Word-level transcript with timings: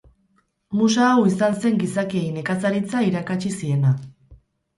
Musa 0.77 1.03
hau 1.09 1.19
izan 1.31 1.57
zen 1.65 1.77
gizakiei 1.83 2.31
nekazaritza 2.39 3.03
irakatsi 3.11 3.53
ziena. 3.61 3.95